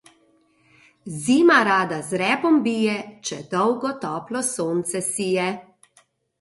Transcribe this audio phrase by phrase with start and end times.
[1.25, 2.97] Zima rada z repom bije,
[3.29, 5.49] če dolgo toplo sonce sije.